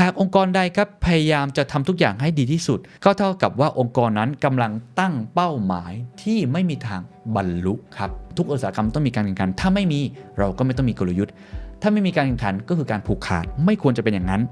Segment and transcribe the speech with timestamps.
[0.00, 7.00] หากองค์กรใดครับพยายามจะทำทุกอย่างให้ดีที่สุด ก็เท่ากับว่าองค์กรนั้นกำลังตั้งเป้าหมายที่ไม่มีทาง
[7.34, 10.00] บรรลุครับ ทุกอุตสาหกรรมต้องมีการแข่งขัน ถ้าไม่มี
[10.38, 11.32] เราก็ไม่ต้องมีกลยุทธ์
[11.82, 14.42] ถ้าไม่มีการแข่งขันก็คือการผูกขาดไม่ควรจะเป็นอย่างนั้น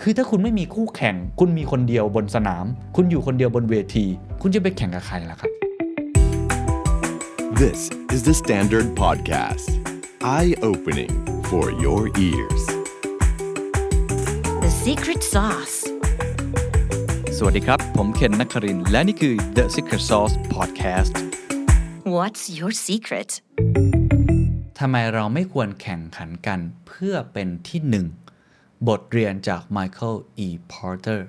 [0.00, 2.64] คือถ้าคุณไม่มีคู่แข่ง คุณมีคนเดียวบนสนาม
[2.96, 4.06] คุณอยู่คนเดียวบนเวที
[4.42, 5.50] คุณจะไปแข่งกับใครล่ะครับ
[7.60, 7.80] This
[8.14, 9.68] is the Standard Podcast.
[10.36, 11.12] Eye opening
[11.54, 12.62] for your ears.
[14.64, 15.76] The secret sauce.
[17.36, 21.14] สวัสดีครับ ผมเคนนักครินทร์และนี่คือ The Secret Sauce Podcast
[22.16, 23.30] What's your secret?
[24.78, 28.06] ทำไมเราไม่ควรแข่งขันกันเพื่อเป็นที่หนึ่ง
[28.88, 30.48] บทเรียนจาก Michael E.
[30.72, 31.20] Porter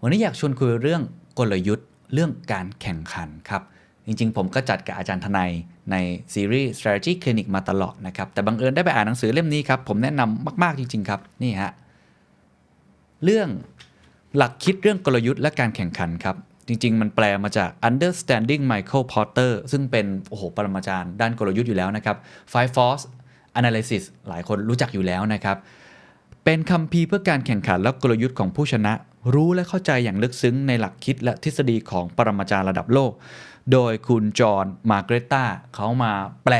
[0.00, 1.02] วันนี้อยากชวนคุยเรื่อง
[1.38, 3.62] กลยุทธ์เรื่องการแข่งขันครับ
[4.06, 5.50] จริงๆ ผมก็จัดกับอาจารย์ทนาย
[5.90, 5.96] ใน
[6.34, 11.72] ซีรีส์ strategy clinic มาตลอดนะครับ แต่บังเอิญได้ไปอ่านหนังสือเล่มนี้ครับ ผมแนะนำมาก ๆ จริง ๆ ครับ นี่ฮะ
[13.24, 13.48] เรื่อง
[14.36, 16.36] หลักคิดเรื่องกลยุทธ์และการแข่งขันครับ
[16.68, 22.16] จริง ๆ มันแปลมาจาก understanding Michael Porter ซึ่งเป็นโอ้โหปรมาจารย์ด้านกลยุทธ์อยู่แล้วนะครับ
[22.52, 23.04] Five Force
[23.58, 25.56] Analysis หลายคนรู้จักอยู่แล้วนะครับ
[26.44, 28.92] เป็นคัมภีร์เพื่อการแข่งขันและกลยุทธ์ของผู้ชนะ
[29.34, 33.12] รู้และเข้าใจอย่างลึกซึ้งในหลักคิดและทฤษฎีของปรมาจารย์ระดับโลก
[33.72, 36.12] โดยคุณโจนมาเกรตตาเขามา
[36.44, 36.54] แปล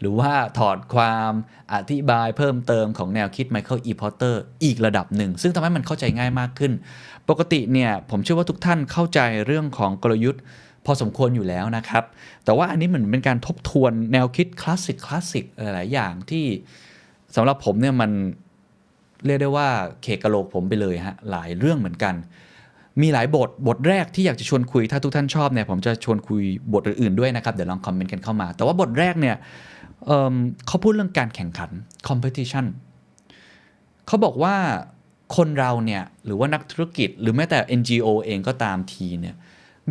[0.00, 1.32] หรือว่าถอดความ
[1.74, 6.72] อธิบายเพิ่มเติมของแนวคิดไมเคิลอีพอร์เตอร์อีกระดับหนึ่ง ซึ่งทำให้มันเข้าใจง่ายมากขึ้น
[7.28, 10.42] ปกติเนี่ยผมเชื่อว่าทุกท่านเข้าใจเรื่องของกลยุทธ์
[10.86, 12.04] พอสมควรอยู่แล้วนะครับ
[12.44, 16.44] แต่ว่าอันนี้เหมือนเป็นการทบทวนแนวคิดคลาสสิกคลาสสิกหลาย ๆ อย่างที่
[17.36, 18.10] สำหรับผมเนี่ยมัน
[19.26, 19.68] เรียกได้ว่า
[20.02, 22.14] เขกกะโหลกผมไปเลยฮะหลายเรื่องเหมือนกัน
[23.02, 29.36] มีหลายบทบทแรกที่อยากจะชวนคุยถ้าทุกท่านชอบเนี่ยผมจะชวนคุยบทอื่นๆด้วยนะครับ เดี๋ยวลองคอมเมนต์กันเข้ามา แต่ว่าบทแรกเนี่ย
[30.06, 31.70] เขาพูดเรื่องการแข่งขัน
[32.08, 32.66] competition
[34.06, 34.54] เขาบอกว่า
[35.36, 39.36] คนเราเนี่ยหรือว่านักธุรกิจ หรือแม้แต่ NGO เองก็ตามทีเนี่ย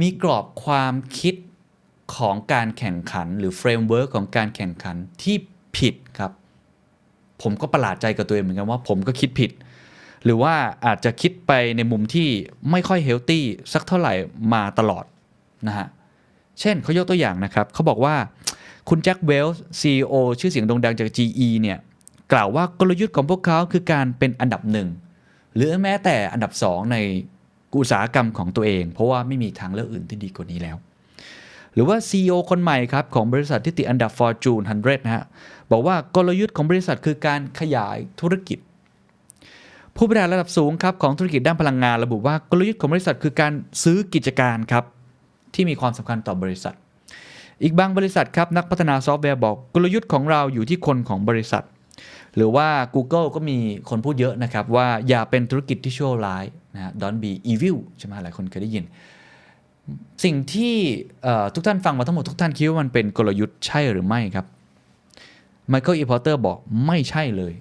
[0.01, 1.35] มีกรอบความคิด
[2.15, 5.35] ของการแข่งขัน หรือ framework ของการแข่งขันที่
[5.77, 6.31] ผิดครับ
[7.41, 9.51] ผมก็ประหลาดใจกับตัวเองเหมือนกันว่าผมก็คิดผิด
[10.23, 10.55] หรือว่า
[10.85, 12.29] อาจจะคิดไปในมุมที่
[12.71, 14.13] ไม่ค่อยเฮลตี้สักเท่าไหร่
[14.53, 15.05] มาตลอด
[15.67, 15.87] นะฮะ
[16.59, 18.15] เช่นเขายกตัวอย่างนะครับเขาบอกว่า
[18.89, 21.77] คุณแจ็คเวลส์ CEO ชื่อเสียงโด่งดังจาก GE เนี่ย
[22.33, 24.87] กล่าวว่ากลยุทธ์ของพวกเขาคือการเป็นอันดับหนึ่ง
[25.55, 26.97] หรือแม้แต่อันดับสองใน
[27.77, 30.77] อุตสาหกรรมของตัวเอง เพราะว่าไม่มีทางเลือกอื่นที่ดีกว่านี้แล้ว
[31.73, 35.25] หรือว่า CEO คนใหม่ครับ ของบริษัทที่ติดอันดับ Fortune 100 นะฮะ
[35.71, 38.59] บอกว่ากลยุทธ์ของบริษัทคือการขยายธุรกิจ
[39.97, 43.53] ผู้บริหารระดับสูงครับของธุรกิจด้านพลังงานระบุว่ากลยุทธ์ของบริษัทคือการ
[43.83, 44.83] ซื้อกิจการครับ
[45.53, 46.75] ที่มีความสำคัญต่อบริษัท
[47.63, 51.63] อีกบางบริษัทครับนักพัฒนาซอฟต์แวร์บอกกลยุทธ์ของเราอยู่ที่คนของบริษัท
[52.35, 53.57] หรือว่า Google ก็มี
[53.89, 58.83] คนพูดเยอะนะครับว่าอย่าเป็นธุรกิจที่ชั่วร้ายนะฮะ don't be evil ใช่ไหมหลายคนเคยได้ยิน
[60.23, 60.75] สิ่งที่
[61.53, 64.45] ทุกท่านฟังมาทั้งหมดทุกท่านคิดว่ามันเป็นกลยุทธ์ใช่หรือไม่ครับ
[65.69, 67.53] ไมเคิลอีพอร์เตอร์บอกไม่ใช่เลย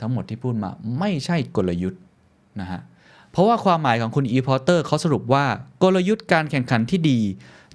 [0.00, 2.00] ทั้งหมดที่พูดมาไม่ใช่กลยุทธ์
[2.60, 2.80] นะฮะ
[3.30, 5.44] เพราะว่าความหมายของคุณอีพอร์เตอร์เขาสรุปว่า
[5.82, 7.18] กลยุทธ์การแข่งขันที่ดี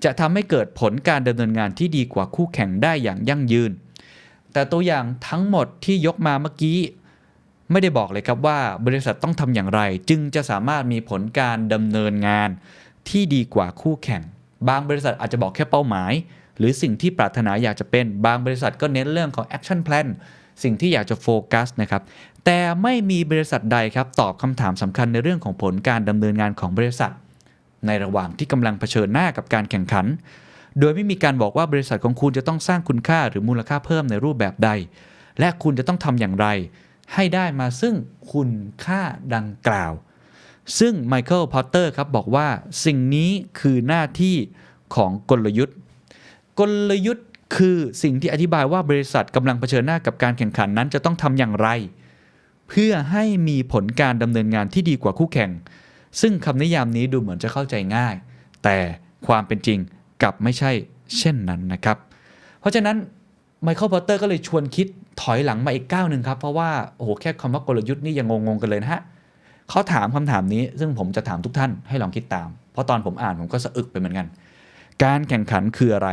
[0.03, 3.71] จะทำให้เกิดผลการดำเนินงานที่ดีกว่าคู่แข่งได้อย่างยั่งยืน
[4.53, 6.77] แต่ตัวอย่างทั้งหมดที่ยกมาเมื่อกี้
[7.71, 12.49] ไม่ได้บอกเลยครับว่าบริษัทต้องทำอย่างไร จึงจะสามารถมีผลการดำเนินงาน
[13.09, 14.21] ที่ดีกว่าคู่แข่ง
[14.69, 16.13] บางบริษัทอาจจะบอกแค่เป้าหมาย
[16.57, 20.07] หรือสิ่งที่ปรารถนาอยากจะเป็นบางบริษัทก็เน้นเรื่องของ action plan
[20.63, 22.01] สิ่งที่อยากจะโฟกัสนะครับ
[22.45, 27.11] แต่ไม่มีบริษัทใดครับตอบคำถามสำคัญในเรื่องของผลการดำเนินงานของบริษัท
[27.85, 30.05] ในระหว่างที่กำลังเผชิญหน้ากับการแข่งขัน
[30.79, 34.69] โดยไม่มีการบอกว่าบริษัทของคุณจะต้องสร้างคุณค่าหรือมูลค่าเพิ่มในรูปแบบใด
[35.39, 36.47] และคุณจะต้องทำอย่างไร
[37.13, 37.95] ให้ได้มาซึ่ง
[38.33, 38.49] คุณ
[38.85, 39.01] ค่า
[39.35, 39.91] ดังกล่าว
[40.79, 42.47] ซึ่งไมเคิลพอตเตอร์ครับบอกว่า
[42.85, 44.35] สิ่งนี้คือหน้าที่
[44.95, 45.77] ของกลยุทธ์
[46.59, 51.69] กลยุทธ์ คือสิ่งที่อธิบายว่าบริษัทกำลังเผชิญหน้ากับการแข่งขันนั้นจะต้องทำอย่างไร
[52.69, 55.51] เพื่อให้มีผลการดำเนินงานที่ดีกว่าคู่แข่ง
[56.21, 58.15] ซึ่งคำนิยามนี้ดูเหมือนจะเข้าใจง่าย
[58.63, 58.77] แต่
[59.27, 59.79] ความเป็นจริง
[60.21, 60.71] กลับไม่ใช่
[61.17, 61.97] เช่นนั้นนะครับ
[62.59, 62.97] เพราะฉะนั้น
[63.63, 64.87] ไมเคิลพอตเตอร์ก็เลยชวนคิด
[65.21, 69.01] ถอยหลังมาอีกก้าวหนึ่งครับ เพราะว่าโอ้โหแค่คำว่ากลยุทธ์นี่ยังงงๆกันเลยนะฮะ
[69.69, 74.27] เขาถามคำถามนี้ ซึ่งผมจะถามทุกท่านให้ลองคิดตาม เพราะตอนผมอ่านผมก็สะอึกไปเหมือนกัน
[75.03, 76.09] การแข่งขันคืออะไร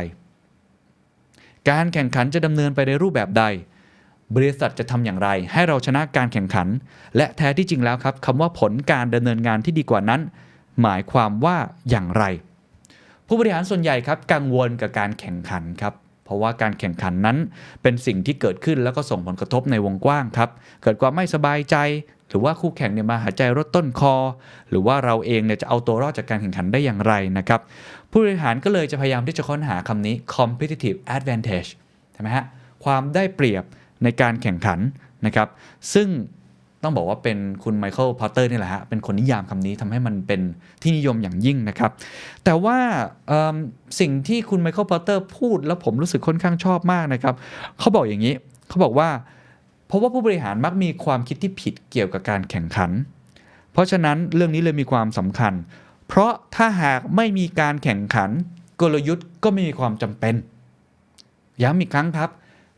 [1.69, 3.43] การแข่งขันจะดำเนินไปในรูปแบบใด
[4.35, 6.67] บริษัทจะทำอย่างไร ให้เราชนะการแข่งขัน
[7.17, 10.21] และแท้ที่จริงแล้วครับคำว่าผลการดำเนินงานที่ดีกว่านั้น
[10.81, 11.57] หมายความว่า
[11.89, 12.23] อย่างไร
[13.27, 15.93] ผู้บริหารส่วนใหญ่ครับกังวลกับการแข่งขันครับ
[16.33, 17.37] ราะราะว่าการแข่งขันนั้น
[17.81, 20.49] เป็นสิ่งที่เกิดขึ้นแล้วก็ส่งผลกระทบในวงกว้างครับ
[20.83, 21.75] เกิดความไม่สบายใจ
[22.29, 24.15] หรือว่าคู่แข่งเนี่ยมาหายใจรถต้นคอ
[24.69, 27.61] หรือว่าเราเองเนี่ยจะเอาตัวรอดจากการแข่งขันได้อย่างไรนะครับ
[28.11, 31.69] ผู้บริหารก็เลยจะพยายามที่จะค้นหาคำนี้ competitive advantage
[32.13, 32.45] ใช่ไหมฮะ
[32.83, 33.63] ความได้เปรียบ
[34.03, 34.79] ในการแข่งขัน
[35.25, 35.47] นะครับ
[35.93, 36.07] ซึ่ง
[36.83, 40.41] ต้องบอกว่าเป็นคุณไมเคิลพอตเตอร์นี่แหละฮะ เป็นคนนิยามคำนี้ทำให้มันเป็น
[40.81, 41.91] ที่นิยมอย่างยิ่งนะครับ
[42.43, 42.77] แต่ว่า
[43.99, 47.35] สิ่งที่คุณไมเคิลพอตเตอร์พูดแล้วผมรู้สึกค่อนข้างชอบมากนะครับ
[47.79, 48.33] เขาบอกอย่างนี้
[48.67, 49.09] เขาบอกว่า
[49.87, 52.91] เพราะว่าผู้บริหารมักมีความคิดที่ผิดเกี่ยวกับการแข่งขัน
[53.71, 55.53] เพราะฉะนั้นเรื่องนี้เลยมีความสำคัญ
[56.07, 58.29] เพราะถ้าหากไม่มีการแข่งขัน
[58.81, 60.35] กลยุทธ์ก็ไม่มีความจำเป็น
[61.63, 62.29] ย้ำอีกครั้งครับ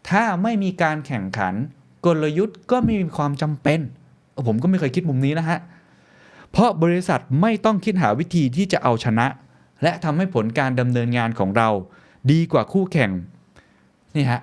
[0.10, 1.54] ถ้าไม่มีการแข่งขัน
[2.06, 3.80] กลยุทธ์ก็ไม่มีความจำเป็น
[4.48, 5.60] ผมก็ไม่เคยคิดมุมนี้นะฮะ
[6.52, 9.28] เพราะบริษัทไม่ต้องคิดหาวิธีที่จะเอาชนะ
[9.84, 11.70] และทำให้ผลการดำเนินงานของเรา
[12.32, 13.12] ดีกว่าคู่แข่ง
[14.16, 14.42] นี่ฮะ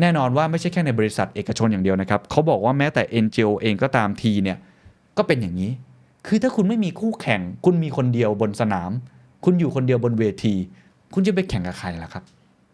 [0.00, 4.58] แน่นอนว่าไม่ใช่แค่ในบริษัทเอกชนอย่างเดียวนะครับเขาบอกว่าแม้แต่ NGO เองก็ตามทีเนี่ย
[5.16, 5.70] ก็เป็นอย่างนี้
[6.26, 8.90] คือถ้าคุณไม่มีคู่แข่ง คุณมีคนเดียวบนสนาม
[9.44, 10.54] คุณอยู่คนเดียวบนเวที
[11.14, 12.24] คุณจะไปแข่งกับใครล่ะครับ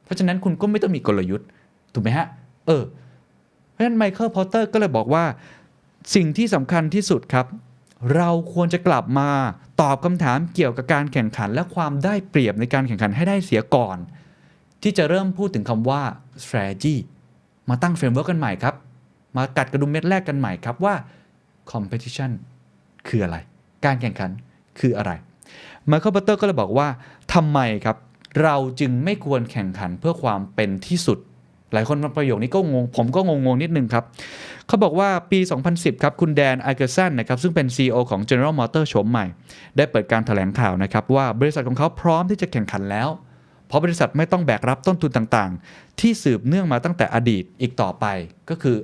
[0.05, 1.47] เพราะฉะนั้นคุณก็ไม่ต้องมีกลยุทธ์
[1.93, 2.27] ถูกไหมฮะ
[2.67, 2.83] เออ
[3.71, 5.25] เพราะฉะนั้นไมเคิลพอตเตอร์ก็เลยบอกว่า
[6.15, 7.47] สิ่งที่สำคัญที่สุดครับ
[8.17, 9.31] เราควรจะกลับมา
[9.81, 13.99] ตอบคำถามเกี่ยวกับการแข่งขัน และความได้เปรียบในการแข่งขันให้ได้เสียก่อน
[14.83, 16.03] ที่จะเริ่มพูดถึงคำว่า
[16.43, 16.95] strategy
[17.69, 18.75] มาตั้ง framework กันใหม่ครับ
[19.37, 20.95] มากลัดกระดุมเม็ดแรกกันใหม่ครับว่า
[21.73, 22.31] competition
[23.09, 23.37] คืออะไร
[23.85, 24.31] การแข่งขัน
[24.79, 25.13] คืออะไร
[25.91, 26.89] Michael Porter ก็เลยบอกว่า
[27.35, 27.97] ทำไมครับ
[28.43, 31.19] เราจึงไม่ควรแข่งขันเพื่อความเป็นที่สุด
[31.73, 34.05] หลายคนมาประโยคนี้ก็งง ผมก็งงๆนิดนึงครับ
[34.67, 35.39] เขาบอกว่าปี
[35.71, 39.27] 2010 ครับ คุณ Dan Akerson นะครับ ซึ่งเป็น CEO ของ General Motors โฉมใหม่
[39.77, 43.09] ได้เปิดการแถลงข่าวนะครับ ว่าบริษัทของเขาพร้อมที่จะแข่งขันแล้ว
[43.67, 48.05] เพราะบริษัทไม่ต้องแบกรับต้นทุนต่างๆ ที่สืบเนื่องมาตั้งแต่อดีตอีกต่อไป
[48.51, 48.77] ก็คือ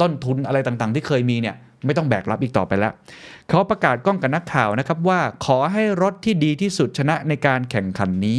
[0.00, 1.56] ต้นทุนอะไรต่างๆ ที่เคยมีเนี่ย
[1.86, 2.92] ไม่ต้องแบกรับอีกต่อไปแล้ว
[3.48, 8.38] เขาประกาศกล้องกับนักข่าวนะครับว่าขอให้รถที่ดีที่สุดชนะในการแข่งขันนี้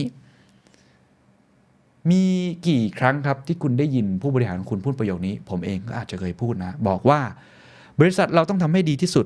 [2.11, 2.23] มี
[2.67, 7.19] กี่ครั้งครับที่คุณได้ยินผู้บริหารของคุณพูดประโยคนี้ ผมเองก็อาจจะเคยพูดนะ บอกว่า
[7.99, 9.25] บริษัทเราต้องทำให้ดีที่สุด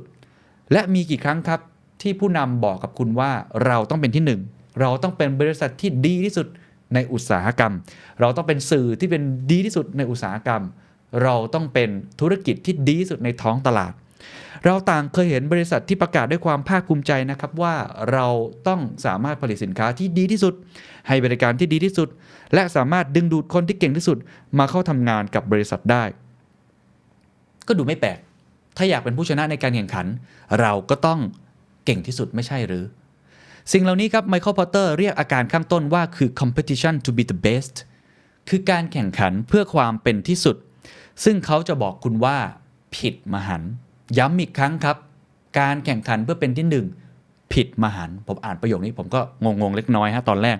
[0.72, 1.60] และมีกี่ครั้งครับ
[2.02, 3.32] ที่ผู้นำบอกกับคุณว่า
[3.66, 4.42] เราต้องเป็นที่หนึ่ง
[4.82, 6.48] เราต้องเป็นบริษัทที่ดีที่สุด
[6.94, 7.74] ในอุตสาหกรรม
[8.20, 10.64] เราต้องเป็นสื่อที่เป็นดีที่สุดในอุตสาหกรรม
[11.24, 11.90] เราต้องเป็น
[12.20, 13.94] ธุรกิจที่ดีที่สุดในท้องตลาด
[14.66, 17.76] เราต่างเคยเห็นบริษัทที่ประกาศด้วยความภาคภูมิใจนะครับว่า
[18.12, 18.28] เรา
[18.68, 20.54] ต้องสามารถผลิตสินค้าที่ดีที่สุด
[21.08, 22.08] ให้บริการที่ดีที่สุด
[22.54, 24.18] และสามารถดึงดูดคนที่เก่งที่สุด
[24.60, 26.04] มาเข้าทำงานกับบริษัทได้
[27.68, 28.20] ก็ดูไม่แปลก
[28.78, 30.06] ถ้าอยากเป็นผู้ชนะในการแข่งขัน
[30.60, 31.20] เราก็ต้อง
[31.86, 32.84] เก่งที่สุดไม่ใช่หรือ
[33.72, 37.76] สิ่งเหล่านี้ครับไมเคิลพอตเตอร์เรียกอาการข้างต้นว่าคือ competition to be the best
[38.50, 40.56] คือการแข่งขันเพื่อความเป็นที่สุด
[41.24, 42.38] ซึ่งเขาจะบอกคุณว่า
[42.96, 43.72] ผิดมหันต์
[44.18, 44.98] ย้ำอีกครั้งครับ
[45.60, 46.86] การแข่งขันเพื่อเป็นที่หนึ่ง
[47.54, 50.58] ผิดมหันต์ผมอ่านประโยคนี้ผมก็งงๆเล็กน้อยฮะตอนแรก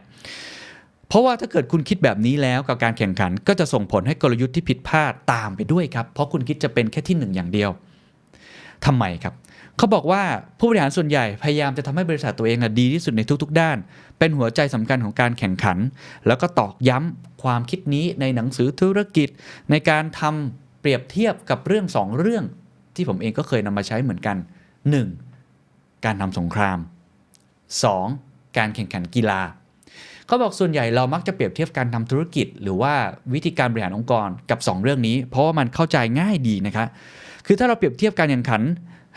[1.08, 7.70] เพราะว่าถ้าเกิดคุณคิดแบบนี้แล้วกับการแข่งขันก็จะส่งผลให้กลยุทธ์ที่ผิดพลาดตามไปด้วยครับ เพราะคุณคิดจะเป็นแค่ที่หนึ่งอย่างเดียว
[8.86, 9.34] ทำไมครับ
[9.78, 10.22] เขาบอกว่า
[10.60, 13.78] ผู้บริหารส่วนใหญ่พยายามจะทำให้บริษัทตัวเองดีที่สุดในทุก ๆ ด้าน
[14.20, 15.78] เป็นหัวใจสำคัญของการแข่งขัน
[16.28, 19.30] แล้วก็ตอกย้ำความคิดนี้ในหนังสือธุรกิจ
[19.70, 22.46] ในการทำเปรียบเทียบกับเรื่องสองเรื่อง
[22.96, 24.38] ที่ผมเองก็เคยนำมาใช้เหมือนกัน
[25.22, 26.06] 1.
[26.06, 26.78] การทำสงคราม
[27.88, 28.58] 2.
[28.58, 29.42] การแข่งขันกีฬา
[30.26, 32.94] เขาบอกส่วนใหญ่เรามักจะเปรียบเทียบการทำธุรกิจ หรือว่า
[33.34, 36.86] วิธีการบริหารองค์กรกับ 2 เรื่องนี้ เพราะว่ามันเข้าใจง่ายดีนะคะ
[37.46, 38.62] คือถ้าเราเปรียบเทียบการแข่งขัน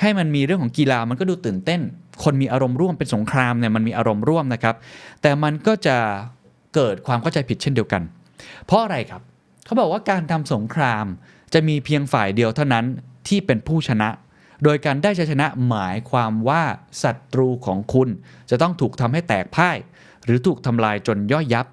[0.00, 1.80] ให้มันมีเรื่องของกีฬามันก็ดูตื่นเต้น
[2.24, 4.74] คนมีอารมณ์ร่วมเป็นสงครามเนี่ยมันมีอารมณ์ร่วมนะครับ
[5.22, 5.96] แต่มันก็จะ
[6.74, 8.02] เกิดความเข้าใจผิดเช่นเดียวกัน
[8.64, 9.22] เพราะอะไรครับ
[9.64, 11.04] เขาบอกว่าการทำสงคราม
[11.54, 12.84] จะมีเพียงฝ่ายเดียวเท่านั้น
[13.28, 14.08] ที่เป็นผู้ชนะ
[14.64, 16.62] โดยการได้ชัยชนะหมายความว่า
[17.02, 18.08] ศัตรูของคุณ
[18.50, 19.76] จะต้องถูกทำให้แตกพ่าย
[20.24, 21.66] หรือถูกทำลายจนย่อยยับ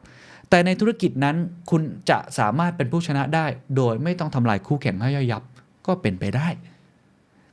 [0.49, 1.35] แต่ในธุรกิจนั้น
[1.69, 5.43] คุณจะสามารถเป็นผู้ชนะได้ โดยไม่ต้องทำลายคู่แข่งให้ย่อยยับ
[5.87, 6.47] ก็เป็นไปได้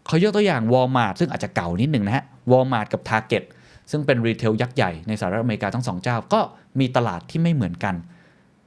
[0.07, 3.45] เขายกตัวอย่าง Walmart ซึ่งอาจจะเก่านิดหนึ่งนะฮะ Walmart กับ Target
[3.91, 6.41] ซึ่งเป็นรีเทลยักษ์ใหญ่ในสหรัฐอเมริกาทั้งสองเจ้าก็
[6.81, 7.95] มีตลาดที่ไม่เหมือนกัน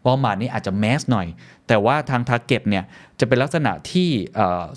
[0.10, 1.28] Walmart นี่อาจจะแมสหน่อย
[1.68, 2.84] แต่ว่าทาง Target เนี่ย
[3.20, 4.10] จะเป็นลักษณะที่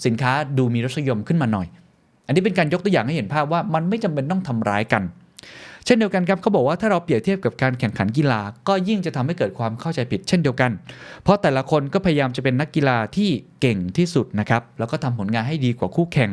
[0.05, 1.67] สินค้าดูมีรสนิยมขึ้นมาหน่อย
[2.27, 5.05] อันนี้เป็นการยกตัวอย่างให้เห็นภาพว่ามันไม่จำเป็นต้องทำร้ายกัน
[5.87, 10.71] เช่นเดียวกันครับเขาบอกว่าถ้าเราเปรียบเทียบกับการแข่งขันกีฬา ก็ยิ่งจะทำให้เกิดความเข้าใจผิดเช่นเดียวกัน
[11.23, 16.31] เพราะแต่ละคนก็พยายามจะเป็นนักกีฬาที่เก่งที่สุดนะครับแล้วก็ทำผลงานให้ดีกว่าคู่แข่ง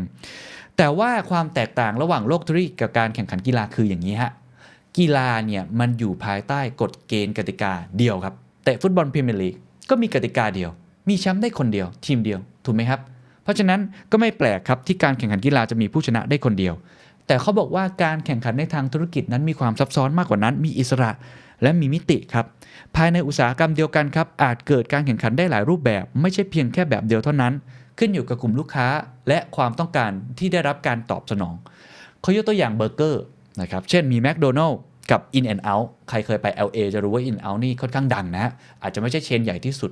[0.77, 4.31] แต่ว่าความแตกต่างระหว่างโลกธุรกิจกับการแข่งขันกีฬาคืออย่างนี้ฮะ
[4.97, 8.35] กีฬาเนี่ยมันอยู่ภายใต้กฎเกณฑ์กติกาเดียวครับ
[8.67, 9.55] ตะฟุตบอลพรีเมียร์ลีก
[9.89, 10.69] ก็มีกติกาเดียว
[11.09, 12.99] มีแชมป์ได้คนเดียว ทีมเดียวถูกไหมครับ
[13.43, 13.79] เพราะฉะนั้น
[14.11, 16.73] ก็ไม่แปลกครับที่การแข่งขันกีฬาจะมีผู้ชนะได้คนเดียว
[17.27, 21.11] แต่เขาบอกว่าการแข่งขันในทางธุรกิจนั้นมีความซับซ้อนมากกว่านั้น มีอิสระ
[21.61, 22.45] และมีมิติครับ
[22.95, 27.53] ภายในอุตสาหกรรมเดียวกันครับ อาจเกิดการแข่งขันได้หลายรูปแบบ ไม่ใช่เพียงแค่แบบเดียวเท่านั้น
[27.99, 28.87] ขึ้นอยู่กับกลุ่มลูกค้า
[29.27, 31.55] และความต้องการที่ได้รับการตอบสนอง
[32.21, 33.23] เขายกตัวอย่างเบอร์เกอร์
[33.61, 34.75] นะครับ เช่นมี McDonald
[35.11, 38.51] กับ In and Out ใครเคยไป LA จะรู้ว่า In Out นี่ค่อนข้างดังนะ
[38.83, 39.91] อาจจะไม่ใช่เชนใหญ่ที่สุด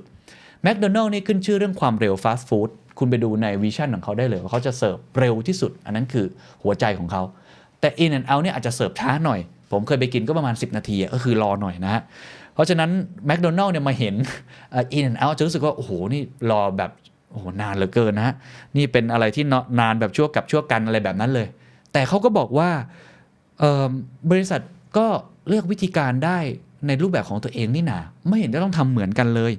[0.64, 6.26] McDonald นี่ขึ้นชื่อเรื่องความเร็วฟาสต์ฟู้ดคุณไปดูในวิชั่นของเขาได้เลยว่าเขาจะเสิร์ฟเร็วที่สุด อันนั้นคือ
[6.62, 7.22] หัวใจของเขา
[7.80, 9.40] แต่ In and Out เนี่ยอาจจะเสิร์ฟช้าหน่อย
[9.72, 12.02] ผมเคยไปกินก็ประมาณ 10 นาทีอะก็คือรอหน่อยนะฮะ
[12.54, 12.90] เพราะฉะนั้น
[13.28, 14.14] McDonald เนี่ยมาเห็น
[14.70, 16.90] เอ่อ In and Out จะรู้สึกว่า โอ้โห นี่รอแบบ
[17.32, 18.34] โอ้โหนานเหลือเกินนะฮะ
[18.76, 19.44] นี่เป็นอะไรที่
[19.80, 21.46] นานแบบชั่วกับชั่วกันอะไรแบบนั้นเลย
[21.92, 22.68] แต่เขาก็บอกว่า
[24.30, 24.60] บริษัท
[24.96, 25.06] ก็
[25.48, 26.38] เลือกวิธีการได้
[26.86, 29.52] ในรูปแบบของตัวเองนี่นาไม่เห็นจะต้องทำเหมือนกันเลย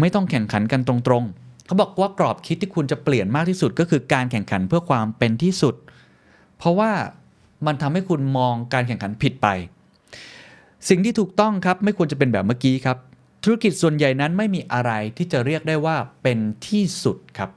[0.00, 5.74] ไม่ต้องแข่งขันกันตรงๆ เขาบอกว่ากรอบคิดที่คุณจะเปลี่ยนมากที่สุดก็คือการแข่งขันเพื่อความเป็นที่สุด
[6.58, 6.90] เพราะว่า
[7.66, 9.48] มันทำให้คุณมองการแข่งขันผิดไป
[10.88, 12.98] สิ่งที่ถูกต้องครับไม่ควรจะเป็นแบบเมื่อกี้ครับ
[13.44, 16.38] ธุรกิจส่วนใหญ่นั้นไม่มีอะไรที่จะเรียกได้ว่าเป็น
[16.68, 17.50] ที่สุดครับ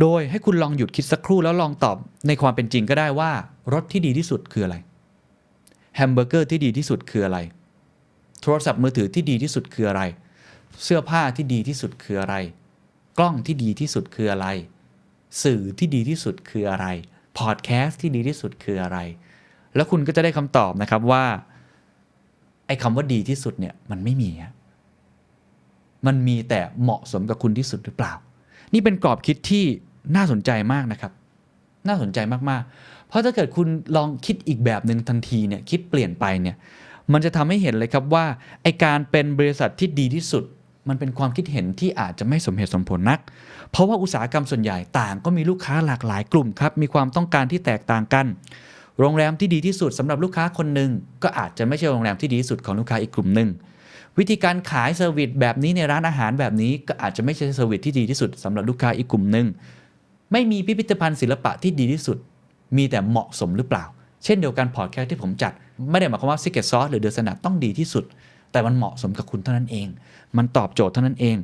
[0.00, 1.96] โดยให้คุณลองหยุดคิดสักครู่แล้วลองตอบ
[2.26, 3.30] ในความเป็นจริงก็ได้ว่า
[3.72, 4.76] รถที่ดีที่สุดคืออะไร
[5.96, 7.38] แฮมเบอร์เกอร์ที่ดีที่สุดคืออะไร
[8.42, 10.02] โทรศัพท์มือถือที่ดีที่สุดคืออะไร
[10.82, 12.36] เสื้อผ้าที่ดีที่สุดคืออะไร
[13.18, 14.46] กล้องที่ดีที่สุดคืออะไร
[15.42, 16.86] สื่อที่ดีที่สุดคืออะไร
[17.38, 18.98] พอดแคสต์ที่ดีที่สุดคืออะไร
[19.74, 21.24] แล้วคุณก็จะได้คำตอบนะครับว่า
[22.66, 24.30] ไอ้คำว่าดีที่สุดเนี่ยมันไม่มี
[26.06, 28.12] มันมีแต่เหมาะสมกับคุณที่สุดหรือเปล่า
[28.72, 29.64] นี่เป็นกรอบคิดที่
[30.16, 31.12] น่าสนใจมากนะครับ
[31.88, 32.18] น่าสนใจ
[32.50, 36.56] มากๆ เพราะถ้าเกิดคุณลองคิดอีกแบบหนึ่งทันทีเนี่ยคิดเปลี่ยนไปเนี่ย
[37.12, 38.24] มันจะทำให้เห็นเลยครับว่า
[38.62, 40.44] ไอการเป็นบริษัทที่ดีที่สุด
[40.88, 43.20] มันเป็นความคิดเห็นที่อาจจะไม่สมเหตุสมผลนัก
[43.70, 48.26] เพราะว่าอุตสาหกรรมส่วนใหญ่ต่างก็มีลูกค้าหลากหลายกลุ่มครับมีความต้องการที่แตกต่างกัน
[48.98, 50.90] โรงแรมที่ดีที่สุดสำหรับลูกค้าคนหนึ่ง
[51.22, 53.48] ก็อาจจะไม่ใช่โรงแรมที่ดีที่สุดของลูกค้าอีกกลุ่มหนึ่ง
[54.18, 59.46] วิธีการขาย service แบบนี้ในร้านอาหารแบบนี้ก็อาจจะไม่ใช่ service ที่ดีที่สุดสำหรับลูกค้าอีกกลุ่มหนึ่ง
[60.32, 62.18] ไม่มีพิพิธภัณฑ์ศิลปะที่ดีที่สุด
[62.76, 63.84] มีแต่เหมาะสมหรือเปล่า
[64.24, 65.52] เช่นเดียวกันพอดแคสที่ผมจัด
[65.90, 68.04] ไม่ได้หมายความว่า Secret Sauce หรือเดอะสนัดต้องดีที่สุด
[68.52, 69.88] แต่มันเหมาะสมกับคุณเท่านั้นเอง
[70.36, 71.36] มันตอบโจทย์เท่านั้นเอง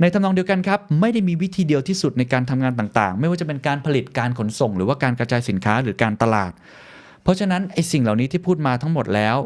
[0.00, 6.52] ในทำนองเดียวกันครับ ไม่ได้มีวิธีเดียวที่สุดในการทำงานต่างๆ ไม่ว่าจะเป็นการผลิตการขนส่ง หรือว่าการกระจายสินค้าหรือการตลาด
[7.22, 9.36] เพราะฉะนั้นไอ้สิ่งเหล่านี้ที่พูดมาทั้งหมดแล้ว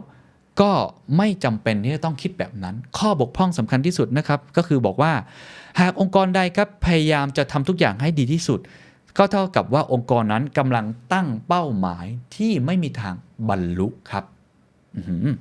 [0.61, 0.73] ก็
[1.17, 5.13] ไม่จำเป็นที่จะต้องคิดแบบนั้น ข้อบกพร่องสำคัญที่สุดนะครับ ก็คือบอกว่า
[5.81, 8.61] หากองค์กรใดครับพยายามจะทำทุกอย่างให้ดีที่สุด
[9.19, 12.07] ก็เท่ากับว่าองค์กรนั้นกำลังตั้งเป้าหมาย
[12.37, 13.15] ที่ไม่มีทาง
[13.49, 14.25] บรรลุครับ
[14.97, 15.01] อื
[15.33, 15.35] ม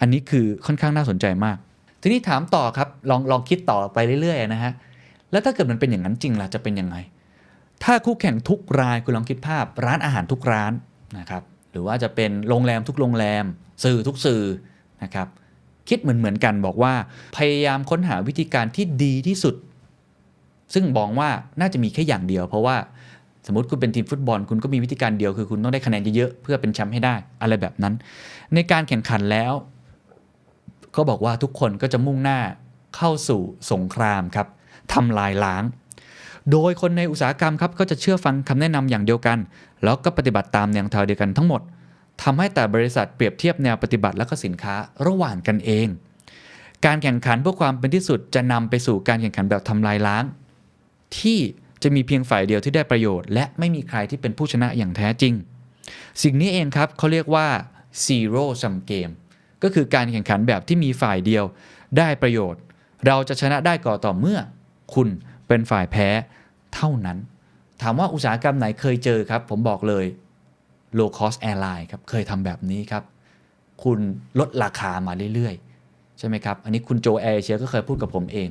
[0.00, 1.56] อันนี้คือค่อนข้างน่าสนใจมาก
[2.02, 4.72] ทีนี้ถามต่อครับลองลองคิดต่อไปเรื่อยๆนะฮะ
[5.30, 6.96] แล้วถ้าเกิดมันเป็นอย่างนั้นจริงล่ะจะเป็นยังไง
[7.84, 10.72] ถ้าคู่แข่งทุกรายคุณลองคิดภาพ ร้านอาหารทุกร้าน
[11.18, 13.44] นะครับหรือว่าจะเป็นโรงแรมทุกโรงแรม
[13.84, 14.42] สื่อทุกสื่อ
[15.02, 15.28] นะครับ
[15.88, 16.94] คิดเหมือนเหมือนกันบอกว่า
[17.36, 19.54] พยายามค้นหาวิธีการที่ดีที่สุด
[20.74, 21.28] ซึ่งมองว่า
[21.60, 22.76] น่าจะมีแค่อย่างเดียว เพราะว่า
[23.46, 27.94] สมมติคุณเป็นทีมฟุตบอล คุณก็มีวิธีการเดียวคือคุณต้องได้คะแนนเยอะๆเพื่อเป็นแชมป์ให้ได้อะไรแบบนั้น
[28.54, 29.52] ในการแข่งขันแล้ว
[30.96, 32.38] ก็บอกว่าทุกคนก็จะมุ่งหน้า
[32.96, 33.40] เข้าสู่
[33.72, 34.46] สงครามครับ
[34.92, 35.64] ทำลายล้าง
[36.52, 39.38] โดยคนในอุตสาหกรรมครับก็จะเชื่อฟังคำแนะนำอย่างเดียวกัน
[39.84, 41.62] แล้วก็ปฏิบัติตามแนวทางเดียวกันทั้งหมด
[42.22, 44.74] ทำให้แต่บริษัทเปรียบเทียบแนวปฏิบัติและก็สินค้า
[45.06, 45.88] ระหว่างกันเอง
[46.84, 50.24] การแข่งขันเพื่อความเป็นที่สุดจะนำไปสู่การแข่งขันแบบทำลายล้าง
[51.20, 51.38] ที่
[51.82, 55.34] จะมีเพียงฝ่ายเดียวที่ได้ประโยชน์ และไม่มีใครที่เป็นผู้ชนะอย่างแท้จริง
[56.22, 57.46] สิ่งนี้เองครับเขาเรียกว่า
[58.06, 59.12] zero sum game
[59.62, 61.44] ก็คือการแข่งขันแบบที่มีฝ่ายเดียว
[61.98, 62.60] ได้ประโยชน์
[63.06, 64.38] เราจะชนะได้ก่อต่อเมื่อ
[64.94, 65.08] คุณ
[65.48, 66.08] เป็นฝ่ายแพ้
[66.74, 67.18] เท่านั้น
[67.82, 70.04] ถามว่าอุตสาหกรรมไหนเคยเจอครับ ผมบอกเลย
[70.98, 73.02] low cost airline ครับเคยทำแบบนี้ครับ
[73.84, 73.98] คุณ
[74.38, 78.48] ลดราคามาเรื่อยๆ ใช่ไหมครับ อันนี้คุณโจแอร์เชียก็เคยพูดกับผมเอง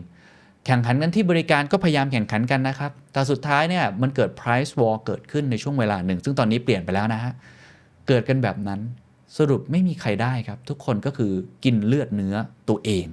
[0.66, 7.34] แข่งขันกันที่บริการก็พยายามแข่งขันกันนะครับ แต่สุดท้ายเนี่ยมันเกิด price war เกิดขึ้นในช่วงเวลาหนึ่ง ซึ่งตอนนี้เปลี่ยนไปแล้วนะฮะ
[8.08, 8.80] เกิดกันแบบนั้น
[9.38, 11.32] สรุปไม่มีใครได้ครับ ทุกคนก็คือ
[11.64, 12.36] กินเลือดเนื้อ
[12.70, 13.06] ตัวเอง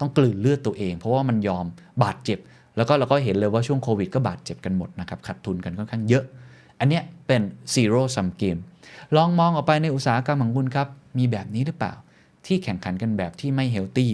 [0.00, 1.64] ต้องกลืนเลือดตัวเอง เพราะว่ามันยอม
[2.02, 2.38] บาดเจ็บ
[2.76, 6.24] แล้วก็เราก็เห็นเลยว่าช่วงโควิดก็บาดเจ็บกันหมดนะครับ ขาดทุนกันค่อนข้างเยอะ
[6.80, 7.42] อันเนี้ยเป็น
[7.74, 8.60] zero sum game
[9.16, 11.94] ลองมองออกไปในอุตสาหกรรมของคุณครับ มีแบบนี้หรือเปล่า
[12.46, 14.10] ที่แข่งขันกันแบบที่ไม่เฮลตี้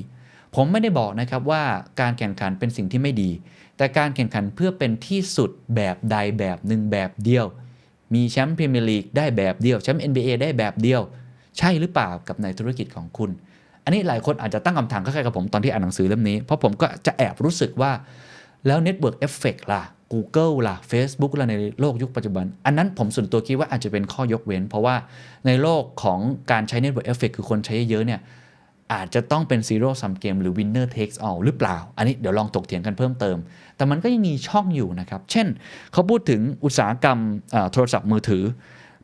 [0.54, 1.62] ผมไม่ได้บอกนะครับว่า
[2.00, 3.30] การแข่งขันเป็นสิ่งที่ไม่ดี
[3.76, 7.46] แต่การแข่งขันเพื่อเป็นที่สุดแบบใดแบบหนึ่งแบบเดียว
[8.14, 11.00] มีแชมป์พรีเมียร์ลีกได้แบบเดียวแชมป์ NBA ได้แบบเดียว
[11.58, 13.30] ใช่หรือเปล่ากับในธุรกิจของคุณ
[13.84, 17.92] อันนี้หลายคนอาจจะตั้งคำถามคล้ายๆกับผมตอนที่อ่านหนังสือเล่มนี้ เพราะผมก็จะแอบรู้สึกว่า
[18.66, 24.96] แล้ว Network Effect ล่ะ Google ล่ะ Facebook ล่ะในโลกยุคปัจจุบัน อันนั้นผมส่วนตัวคิดว่าอาจจะเป็นข้อยกเว้น เพราะว่า
[25.46, 26.18] ในโลกของ
[26.50, 28.20] การใช้ Network Effect คือคนใช้เยอะเนี่ย
[28.92, 33.36] อาจจะต้องเป็น zero sum game หรือ winner takes all หรือเปล่า อันนี้เดี๋ยวลองตกเถียงกันเพิ่มเติม
[33.76, 35.46] แต่มันก็ยังมีช่องอยู่นะครับ เช่น
[35.92, 37.18] เขาพูดถึงอุตสาหกรรม
[37.72, 38.44] โทรศัพท์มือถือ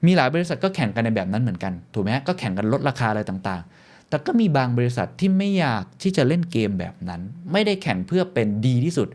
[0.06, 7.20] มีหลายบริษัทก็แข่งกันในแบบนั้นเหมือนกัน ถูกไหมก็แข่งกันลดราคาอะไรต่างๆ แต่ก็มีบางบริษัทที่ไม่อยากที่จะเล่นเกมแบบนั้น
[7.52, 9.08] ไม่ได้แข่งเพื่อเป็นดีที่สุด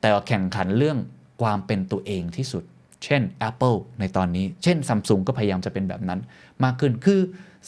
[0.00, 0.98] แต่แข่งขันเรื่อง
[1.42, 2.64] ความเป็นตัวเองที่สุด
[3.04, 6.20] เช่น Apple ในตอนนี้ เช่น Samsung ก็พยายามจะเป็นแบบนั้น
[6.64, 7.20] มากขึ้น คือ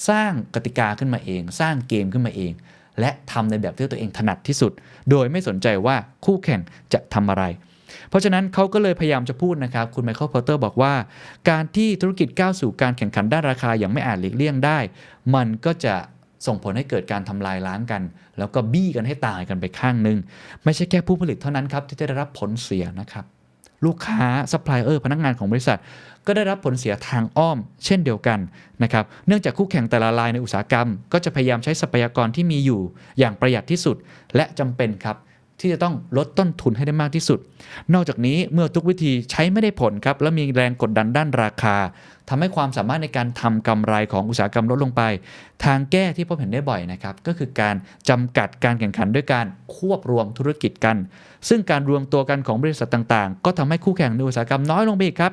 [0.08, 2.52] สร้างกติกาขึ้นมาเอง สร้างเกมขึ้นมาเอง
[3.00, 4.72] และทำในแบบที่ตัวเองถนัดที่สุด
[5.10, 6.60] โดยไม่สนใจว่าคู่แข่ง
[6.92, 7.44] จะทำอะไร
[8.08, 10.94] เพราะฉะนั้นเขาก็เลยพยายามจะพูดนะครับ คุณ Michael Porter บอกว่า
[11.50, 14.78] การที่ธุรกิจก้าวสู่การแข่งขันด้านราคาอย่างไม่อาจหลีกเลี่ยงได้
[15.34, 15.94] มันก็จะ
[16.46, 18.02] ส่งผลให้เกิดการทำลายล้างกัน
[18.38, 20.18] แล้วก็บี้กันให้ตายกันไปข้างหนึ่ง
[20.64, 23.24] ไม่ใช่แค่ผู้ผลิตเท่านั้นครับที่จะได้รับผลเสียนะครับ
[23.86, 24.22] ลูกค้า
[24.52, 25.78] ซัพพลายเออร์พนักงานของบริษัท
[26.26, 28.38] ก็ได้รับผลเสียทางอ้อม เช่นเดียวกัน
[28.82, 32.80] นะครับเนื่องจากคู่แข่งแต่ละรายในอุตสาหกรรม ก็จะพยายามใช้ทรัพยากรที่มีอยู่
[33.18, 33.96] อย่างประหยัดที่สุด
[34.36, 35.16] และจำเป็นครับ
[35.60, 37.38] ที่จะต้องลดต้นทุนให้ได้มากที่สุด
[37.94, 41.76] นอกจากนี้เมื่อทุกวิธีใช้ไม่ได้ผลครับ และมีแรงกดดันด้านราคา
[42.28, 45.02] ทำให้ความสามารถในการทำกำไรของอุตสาหกรรมลดลงไป
[45.64, 47.74] ทางแก้ที่พบเห็นได้บ่อยนะครับ ก็คือการ
[48.08, 50.96] จำกัดการแข่งขันด้วยการควบรวมธุรกิจกัน
[51.48, 55.32] ซึ่งการรวมตัวกันของบริษัทต่างๆ ก็ทำให้คู่แข่งในอุตสาหกรรมน้อยลงไปอีกครับ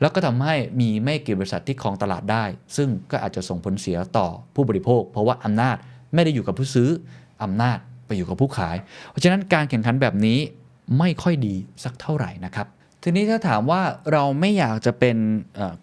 [0.00, 2.44] แล้วก็ทำให้มีไม่กี่บริษัทที่ครองตลาดได้
[2.76, 5.76] ซึ่งก็อาจจะส่งผลเสียต่อผู้บริโภค เพราะว่าอำนาจ
[6.14, 6.88] ไม่ได้อยู่กับผู้ซื้อ
[7.42, 7.78] อำนาจ
[8.16, 8.76] อยู่กับผู้ขาย
[9.10, 10.38] เพราะฉะนั้นการแข่งขันแบบนี้
[10.98, 11.54] ไม่ค่อยดี
[11.84, 12.66] สักเท่าไหร่นะครับ
[13.02, 15.16] ทีนี้ถ้าถามว่าเราไม่อยากจะเป็น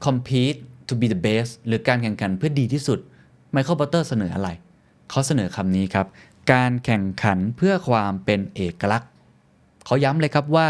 [0.05, 2.99] compete to be the best หรือการแข่งขันเพื่อดีที่สุด
[3.51, 4.49] ไมเคิลบัตเตอร์เสนออะไร
[5.09, 6.07] เขาเสนอคำนี้ครับ
[6.53, 9.09] การแข่งขันเพื่อความเป็นเอกลักษณ์
[9.85, 10.69] เขาย้ำเลยครับว่า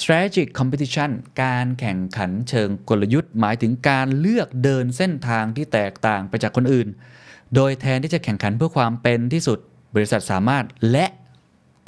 [0.00, 1.10] strategic competition
[1.42, 6.88] การแข่งขันเชิงกลยุทธ์ หมายถึงการเลือกเดินเส้นทางที่แตกต่างไปจากคนอื่น
[7.54, 9.58] โดยแทนที่จะแข่งขันเพื่อความเป็นที่สุด
[9.94, 11.06] บริษัทสามารถและ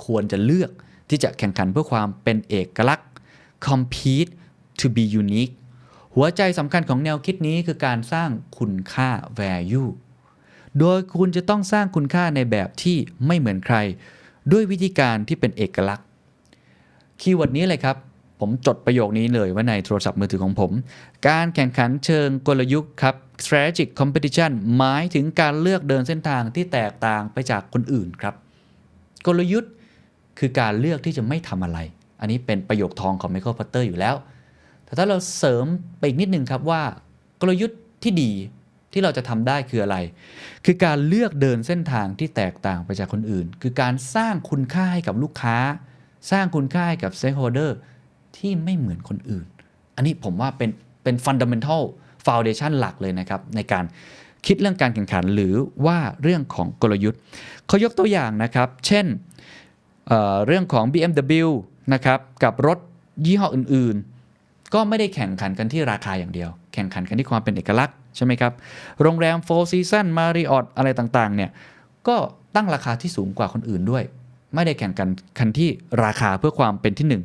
[0.05, 0.71] ควรจะเลือก
[1.09, 3.09] ที่จะแข่งขันเพื่อความเป็นเอกลักษณ์
[3.67, 4.33] compete
[4.81, 5.55] to be unique
[6.15, 9.91] หัวใจสำคัญของแนวคิดนี้คือการสร้างคุณค่า value
[10.79, 13.77] โดยคุณจะต้องสร้างคุณค่าในแบบที่ไม่เหมือนใคร
[14.53, 16.07] ด้วยวิธีการที่เป็นเอกลักษณ์
[17.21, 17.97] keyword นี้เลยครับ
[18.41, 20.71] ผมจดประโยคนี้เลยไว้ในโทรศัพท์มือถือของผม
[21.29, 28.35] การแข่งขันเชิงกลยุทธ์ครับ strategic competition หมายถึงการเลือกเดินเส้นทางที่แตกต่างไปจากคนอื่นครับ
[29.27, 29.73] กลยุทธ์
[30.39, 31.79] คือการเลือกที่จะไม่ทำอะไร
[32.21, 34.15] อันนี้เป็นประโยคทองของ Michael Porter อยู่แล้ว
[34.85, 35.65] แต่ถ้าเราเสริม
[35.99, 36.83] ไปอีกนิดนึงครับว่า
[37.41, 38.33] กลยุทธ์ที่ดี
[38.93, 39.97] ที่เราจะทำได้คืออะไร
[40.65, 45.57] คือการเลือกเดินเส้นทางที่แตกต่างไปจากคนอื่น คือการสร้างคุณค่าให้กับลูกค้า
[46.31, 47.71] สร้างคุณค่าให้กับ stakeholder
[48.37, 49.47] ที่ไม่เหมือนคนอื่น
[49.97, 50.71] อันนี้ผมว่าเป็น
[51.03, 51.83] เป็น fundamental
[52.27, 53.85] foundation หลักเลยนะครับ ในการ
[54.47, 55.55] คิดเรื่องการแข่งขันหรือ
[55.87, 57.21] ว่าเรื่องของกลยุทธ์
[57.67, 59.07] เขายกตัวอย่างนะครับ เช่น
[60.09, 61.51] เเรื่องของ BMW
[61.95, 62.79] นะครับกับรถ
[63.27, 68.53] ยี่ห้ออื่นๆ ก็ไม่ได้แข่งขันกันที่ราคาอย่างเดียว แข่งขันกันที่ความเป็นเอกลักษณ์ใช่ไหมครับ
[69.03, 71.51] โรงแรม Four Seasons Marriott อะไรต่างๆเนี่ย
[72.09, 72.17] ก็
[72.55, 74.05] ตั้งราคาที่สูงกว่าคนอื่นด้วย
[74.55, 75.71] ไม่ได้แข่งกันคันที่
[76.05, 77.23] ราคาเพื่อความเป็นที่หนึ่ง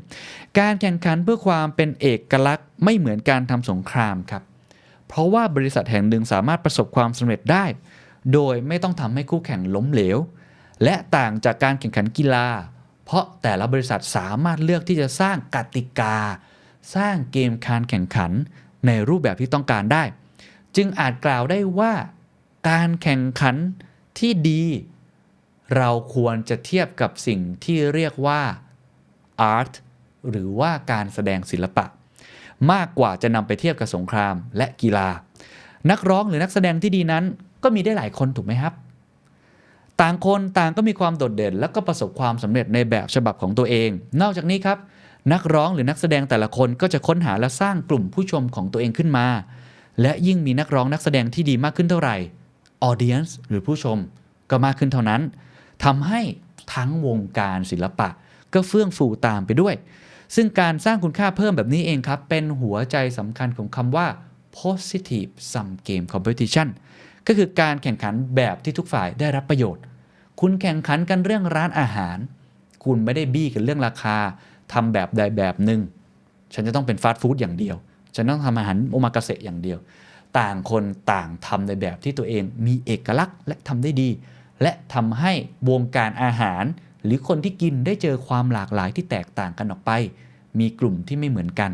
[0.60, 4.44] การแข่งขันเพื่อความเป็นเอกลักษณ์ไม่เหมือนการทำสงครามครับ
[5.08, 7.66] เพราะว่าบริษัทแห่งหนึ่งสามารถประสบความสำเร็จได้
[8.34, 10.18] โดยไม่ต้องทำให้คู่แข่งล้มเหลว
[10.84, 12.48] และต่างจากการแข่งขันกีฬา
[13.06, 16.18] เพราะแต่ละบริษัทสามารถเลือกที่จะสร้างกติกา
[16.96, 18.32] สร้างเกมการแข่งขัน
[18.88, 20.04] ในรูปแบบที่ต้องการได้
[20.76, 21.94] จึงอาจกล่าวได้ว่า
[22.70, 23.56] การแข่งขัน
[24.20, 24.64] ที่ดี
[25.78, 28.42] เราควรจะเทียบกับสิ่งที่เรียกว่า
[29.56, 29.74] art
[30.30, 31.86] หรือว่าการแสดงศิลปะ
[32.72, 35.10] มากกว่าจะนำไปเทียบกับสงครามและกีฬา
[35.92, 37.24] นักร้องหรือนักแสดงที่ดีนั้น
[37.64, 38.74] ก็มีได้หลายคนถูกไหมครับ
[40.02, 43.90] ต่างคนต่างก็มีความโดดเด่น และก็ประสบความสำเร็จในแบบฉบับของตัวเอง
[44.22, 44.78] นอกจากนี้ครับ
[45.34, 49.28] นักร้องหรือนักแสดงแต่ละคนก็จะค้นหาและสร้างกลุ่มผู้ชมของตัวเองขึ้นมา
[50.02, 52.16] และยิ่งมีนักร้องนักแสดงที่ดีมากขึ้นเท่าไหร่
[52.90, 53.98] audience หรือผู้ชม
[54.50, 55.22] ก็มากขึ้นเท่านั้น
[55.84, 56.22] ทำให้
[56.74, 58.10] ทั้งวงการศิลปะ
[58.54, 59.76] ก็เฟื่องฟูตามไปด้วย
[60.36, 64.08] ซึ่งการสร้างคุณค่าเพิ่มแบบนี้เองครับ เป็นหัวใจสำคัญของคำว่า
[64.58, 66.68] positive sum game competition
[67.28, 69.84] ก็คือการแข่งขันแบบที่ทุกฝ่ายได้รับประโยชน์
[70.42, 72.18] คุณแข่งขันกันเรื่องร้านอาหาร
[72.86, 74.18] คุณไม่ได้บี้กันเรื่องราคา
[74.74, 75.82] ทำแบบใดแบบหนึ่ง
[76.54, 77.76] ฉันจะต้องเป็นฟาสต์ฟู้ดอย่างเดียว
[78.16, 79.80] ฉันต้องทำอาหารโอมากาเสะอย่างเดียว
[80.40, 84.10] ต่างคนต่างทำในแบบที่ตัวเองมีเอกลักษณ์และทำได้ดี
[84.62, 85.32] และทำให้
[85.70, 86.64] วงการอาหาร
[87.04, 89.92] หรือคนที่กินได้เจอความหลากหลายที่แตกต่างกันออกไป
[90.60, 91.72] มีกลุ่มที่ไม่เหมือนกัน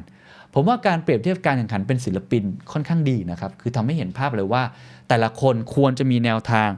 [0.54, 4.64] ผมว่าการเปรียบเทียบการแข่งขันเป็นศิลปินค่อนข้างดีนะครับ คือทำให้เห็นภาพเลยว่า
[5.10, 6.70] แต่ละคนควรจะมีแนวทาง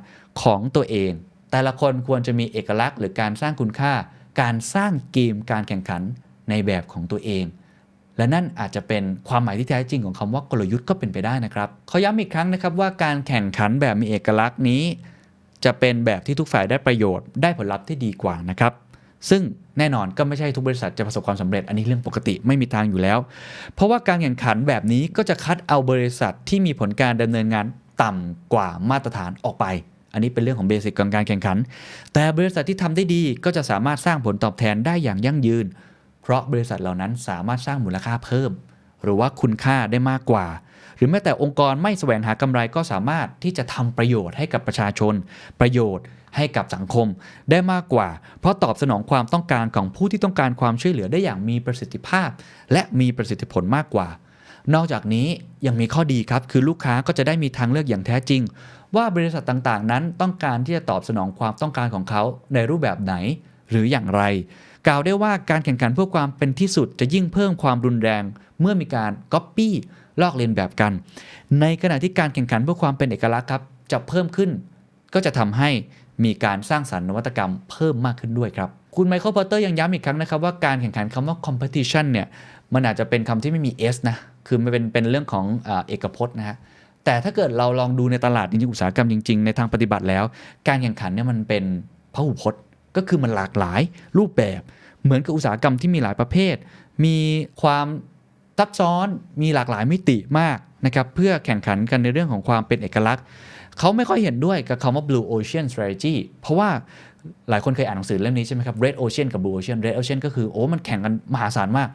[0.42, 1.12] ของตัวเอง
[1.52, 3.94] แต่ละคนควรจะมีเอกลักษณ์ หรือการสร้างคุณค่า
[4.42, 6.02] การสร้างเกมการแข่งขัน
[6.50, 7.46] ในแบบของตัวเอง
[8.18, 14.84] และนั่นอาจจะเป็นความหมายที่แท้จริงของคำว่ากลยุทธ์ก็เป็นไปได้นะครับ เขาย้ำอีกครั้งนะครับว่าการแข่งขันแบบมีเอกลักษณ์นี้
[15.66, 18.74] จะเป็นแบบที่ทุกฝ่ายได้ประโยชน์ได้ผลลัพธ์ที่ดีกว่านะครับ
[19.30, 19.42] ซึ่ง
[19.78, 23.20] แน่นอนก็ไม่ใช่ทุกบริษัทจะประสบความสำเร็จอันนี้เรื่องปกติไม่มีทางอยู่แล้ว
[23.74, 27.66] เพราะว่าการแข่งขันแบบนี้ก็จะคัดเอาบริษัทที่มีผลการดำเนินงาน
[28.04, 29.66] ต่ำกว่ามาตรฐานออกไป
[30.14, 31.58] อันนี้เป็นเรื่องของเบสิกของการแข่งขัน
[32.14, 35.66] แต่บริษัทที่ทำได้ดีก็จะสามารถสร้างผลตอบแทนได้อย่างยั่งยืน
[36.22, 38.52] เพราะบริษัทเหล่านั้นสามารถสร้างมูลค่าเพิ่ม
[39.04, 40.46] หรือว่าคุณค่าได้มากกว่า
[40.98, 45.14] หรือแม้แต่องค์กรไม่แสวงหากำไรก็สามารถที่จะทำประโยชน์ให้กับประชาชน
[45.60, 46.06] ประโยชน์
[46.38, 47.08] ให้กับสังคม
[47.50, 52.30] ได้มากกว่า เพราะตอบสนองความต้องการของผู้ที่ต้องการความช่วยเหลือได้อย่างมีประสิทธิภาพ
[52.72, 54.08] และมีประสิทธิผลมากกว่า
[54.74, 55.28] นอกจากนี้
[55.66, 58.42] ยังมีข้อดีครับ คือลูกค้าก็จะได้มีทางเลือกอย่างแท้จริง
[58.96, 63.14] ว่าบริษัทต่างๆ นั้นต้องการที่จะตอบสนองความต้องการของเขาในรูปแบบไหน
[63.70, 64.22] หรืออย่างไร
[64.88, 68.24] กล่าวได้ว่าการแข่งขันเพื่อความเป็นที่สุดจะยิ่งเพิ่มความรุนแรง
[68.60, 69.76] เมื่อมีการก๊อปปี้
[70.22, 70.92] ลอกเลียนแบบกัน
[71.62, 74.50] ในขณะที่การแข่งขันเพื่อความเป็นเอกลักษณ์ครับจะเพิ่มขึ้น
[75.14, 75.70] ก็จะทำให้
[76.24, 82.28] มีการสร้างสรรค์นวัตกรรมเพิ่มมากขึ้นด้วยครับ คุณ Michael Porter ยังย้ำอีกครั้งนะครับว่าการแข่งขันคำว่า competition เนี่ย
[82.74, 86.58] มันอาจจะเป็นคำที่ไม่มี S นะ คือมันเป็นเป็นเรื่องของเอเอกพจน์นะฮะ
[87.06, 90.24] แต่ถ้าเกิดเราลองดูในตลาดจริงๆอุตสาหกรรมจริงๆ ในทางปฏิบัติแล้ว
[90.68, 91.64] การแข่งขันเนี่ยมันเป็น
[92.14, 92.62] พหุพจน์
[92.96, 93.82] ก็คือมันหลากหลาย
[94.18, 94.62] รูปแบบ
[95.04, 96.56] เหมือนกับอุตสาหกรรมที่มีหลายประเภท
[97.06, 97.18] มี
[97.62, 97.86] ความ
[98.60, 99.08] ซับซ้อน
[99.42, 103.24] มีหลากหลายมิติมากนะครับเพื่อแข่งขันกันในเรื่องของความเป็นเอกลักษณ์
[103.80, 106.70] เขาไม่ค่อยเห็นด้วยกับคำว่า blue ocean strategy เพราะว่า
[107.50, 111.90] หลายคนเคยอ่านหนังสือเล่มนี้ใช่ไหมครับ red ocean กับ blue ocean red ocean ก็คือโอ้มันแข่งกันมหาศาลมาก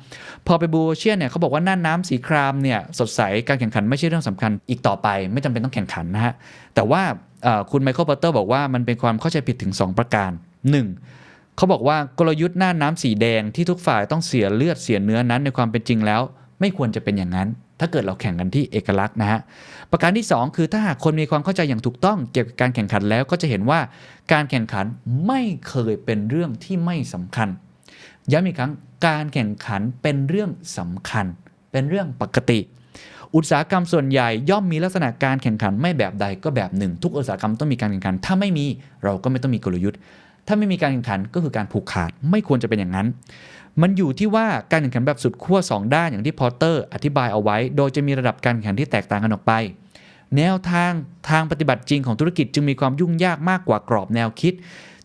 [0.47, 6.35] พอไป blue ocean เนี่ยเขาบอกว่าน่านน้ำสีครามเนี่ยสดใสการแข่งขันไม่ใช่เรื่องสำคัญอีกต่อไป ไม่จำเป็นต้องแข่งขันนะฮะ
[6.75, 7.03] แต่ว่า
[7.71, 10.31] คุณไมเคิลพอตเตอร์บอกว่ามันเป็นความเข้าใจผิดถึง 2 ประการ
[10.95, 11.57] 1.
[11.57, 16.23] เขาบอกว่ากลยุทธ์หน้าน้ำสีแดงที่ทุกฝ่ายต้องเสียเลือดเสียเนื้อนั้นในความเป็นจริงแล้ว
[16.61, 17.49] ไม่ควรจะเป็นอย่างนั้น
[17.81, 19.41] ถ้าเกิดเราแข่งกันที่เอกลักษณ์นะฮะ
[19.91, 23.81] ประการที่ 2 คือถ้าหากคนมีความเข้าใจอย่างถูกต้องเกี่ยวกับการแข่งขันแล้วก็จะเห็นว่า
[24.33, 24.87] การแข่งขัน
[25.27, 27.49] ไม่เคยเป็นเรื่องที่ไม่สำคัญ
[28.33, 28.73] ย้ำอีกครั้ง
[29.07, 31.27] การแข่งขันเป็นเรื่องสำคัญ
[31.73, 32.61] เป็นเรื่องปกติ
[33.35, 38.67] อุตสาหกรรมส่วนใหญ่ย่อมมีลักษณะการแข่งขันไม่แบบใดก็แบบหนึ่ง ทุกอุตสาหกรรมต้องมีการแข่งขัน ถ้าไม่มี
[39.05, 39.99] เราก็ไม่ต้องมีกลยุทธ์
[40.49, 43.07] ถ้าไม่มีการแข่งขันก็คือการผูกขาดไม่ควรจะเป็นอย่างนั้น
[43.83, 49.53] มันอยู่ที่ว่าการแข่งขันแบบสุดขั้ว2 ด้านอย่างที่พอตเตอร์อธิบายเอาไว้ โดยจะมีระดับการแข่งขันที่แตกต่างกันออกไป
[50.37, 50.93] แนวทาง
[51.31, 54.55] ทางปฏิบัติจริงของธุรกิจจึงมีความยุ่งยากมากกว่ากรอบแนวคิด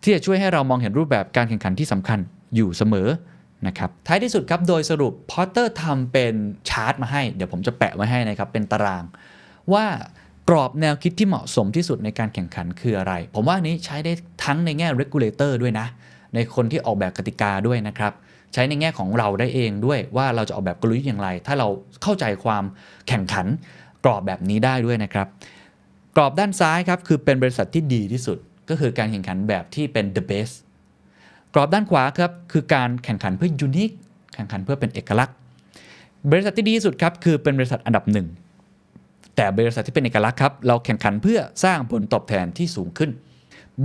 [0.03, 2.19] ที่จะช่วยให้เรามองเห็นรูปแบบการแข่งขันที่สำคัญ
[2.55, 3.07] อยู่เสมอ
[3.67, 6.33] นะครับท้ายที่สุดครับโดยสรุปพอตเตอร์ทำเป็น
[6.69, 9.03] ชาร์ตมาให้ เดี๋ยวผมจะแปะไว้ให้นะครับเป็นตาราง
[9.73, 9.85] ว่า
[10.49, 15.87] กรอบแนวคิดที่เหมาะสมที่สุดในการแข่งขันคืออะไร ผมว่านนี้ใช้ได้ทั้งในแง่ regulator ด้วยนะ
[16.33, 18.13] ในคนที่ออกแบบกติกาด้วยนะครับ
[18.53, 21.67] ใช้ในแง่ของเราได้เองด้วยว่าเราจะออกแบบกลยุทธ์อย่างไร ถ้าเรา
[22.03, 22.63] เข้าใจความ
[23.07, 23.47] แข่งขัน
[24.03, 25.27] กรอบแบบนี้ได้ด้วยนะครับ
[26.15, 28.37] กรอบด้านซ้ายครับคือเป็นบริษัทที่ดีที่สุด
[28.69, 30.53] ก็คือการแข่งขันแบบที่เป็น the best
[31.53, 33.95] กรอบด้านขวาครับคือการแข่งขันเพื่อ unique
[34.35, 35.35] แข่งขันเพื่อเป็นเอกลักษณ์
[36.31, 38.27] บริษัทที่ดีที่สุดครับคือเป็นบริษัทอันดับหนึ่ง
[39.35, 43.11] แต่บริษัทที่เป็นเอกลักษณ์ครับเราแข่งขันเพื่อสร้างผลตอบแทนที่สูงขึ้น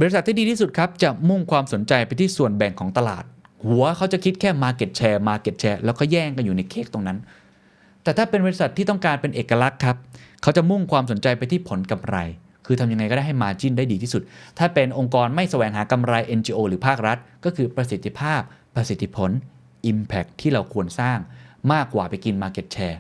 [0.01, 3.25] บริษัทที่ดีที่สุดครับจะมุ่งความสนใจไปที่ส่วนแบ่งของตลาด
[3.67, 7.19] หัวเขาจะคิดแค่ Market Share Market Share แล้วก็แย่งกันอยู่ในเค้กตรงนั้น
[8.03, 9.97] แต่ถ้าเป็นบริษัทที่ต้องการเป็นเอกลักษณ์ครับ
[10.43, 12.17] เขาจะมุ่งความสนใจไปที่ผลกำไร
[12.67, 14.23] คือทำยังไงก็ได้ให้ Margin ได้ดีที่สุด
[14.59, 18.41] ถ้าเป็นองค์กรไม่แสวงหากำไร NGO หรือภาครัฐ ก็คือประสิทธิภาพ
[18.75, 19.31] ประสิทธิผล
[19.91, 21.19] Impact ที่เราควรสร้าง
[21.73, 22.99] มากกว่าไปกิน Market Share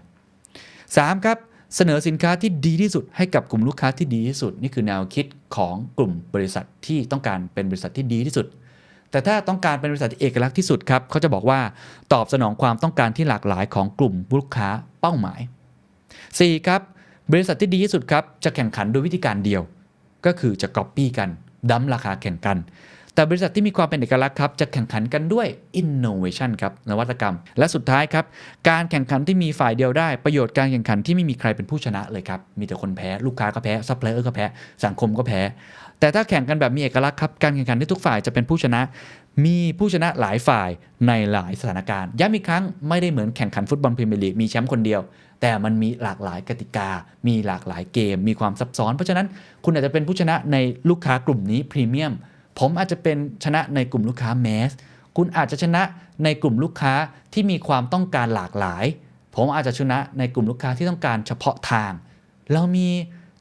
[0.56, 1.24] 3.
[1.24, 1.38] ครับ
[1.74, 5.26] เสนอสินค้าที่ดีที่สุดให้กับกลุ่มลูกค้าที่ดีที่สุด นี่คือแนวคิด
[5.56, 8.46] ของกลุ่มบริษัทที่ต้องการเป็นบริษัทที่ดีที่สุด
[9.10, 11.60] แต่ถ้าต้องการเป็นบริษัทที่เอกลักษณ์ที่สุดครับเขาจะบอกว่า
[12.12, 14.68] ตอบสนองความต้องการที่หลากหลายของกลุ่มลูกค้า
[15.00, 15.40] เป้าหมาย
[16.04, 16.66] 4.
[16.66, 16.80] ครับ
[17.32, 19.62] บริษัทที่ดีที่สุดครับจะแข่งขันโดยวิธีการเดียว
[20.26, 21.28] ก็คือจะก๊อปปี้กัน
[21.70, 22.58] dump ราคาแข่งกัน
[23.18, 25.46] แต่บริษัทที่มีความเป็นเอกลักษณ์ครับจะแข่งขันกันด้วย
[25.80, 28.24] innovation ครับนวัตกรรม และสุดท้ายครับ
[28.68, 34.46] การแข่งขันที่มีฝ่ายเดียวได้ประโยชน์การแข่งขันที่ไม่มีใครเป็นผู้ชนะเลยครับ มีแต่คนแพ้ลูกค้าก็แพ้ซัพพลายเออร์ก็แพ้
[34.84, 35.40] สังคมก็แพ้
[36.00, 38.80] แต่ถ้าแข่งกันแบบมีเอกลักษณ์ครับการแข่งขันที่ทุกฝ่ายจะเป็นผู้ชนะ
[39.44, 40.68] มีผู้ชนะหลายฝ่าย
[41.06, 45.00] ในหลายสถานการณ์ย้ำอีกครั้งไม่ได้เหมือนแข่งขันฟุตบอลพรีเมียร์ลีกมีแชมป์คนเดียว
[45.40, 46.88] แต่มันมีหลากหลายกติกา
[47.26, 49.26] มีหลากหลายเกม มีความซับซ้อน เพราะฉะนั้น
[49.64, 50.56] คุณอาจจะเป็นผู้ชนะใน
[50.88, 52.12] ลูกค้ากลุ่มนี้พรีเมียม
[52.58, 54.70] ผมอาจจะเป็นชนะในกลุ่มลูกค้าแมส
[55.16, 55.82] คุณอาจจะชนะ
[56.24, 56.94] ในกลุ่มลูกค้า
[57.32, 58.84] ที่มีความต้องการหลากหลาย
[59.36, 61.92] ผมอาจจะชนะในกลุ่มลูกค้าที่ต้องการเฉพาะทาง
[62.52, 62.88] เรามี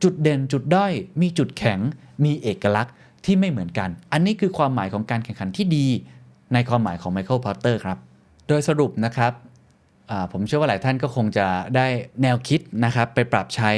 [0.04, 1.80] จุดเด่นจุดด้อย มีจุดแข็ง
[2.24, 2.94] มีเอกลักษณ์
[3.26, 5.88] ที่ไม่เหมือนกัน อันนี้คือความหมายของการแข่งขันที่ดี
[6.54, 7.98] ในความหมายของไมเคิลพอตเตอร์ครับ
[8.48, 9.34] โดยสรุปนะครับ
[10.32, 11.88] ผมเชื่อว่าหลายท่านก็คงจะได้
[12.22, 13.72] แนวคิดนะครับไปปรับใช้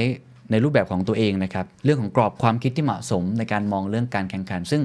[0.52, 4.82] ในรูปแบบของตัวเองนะครับ เรื่องของกรอบความคิดที่เหมาะสมในการมองเรื่องการแข่งขัน ซึ่ง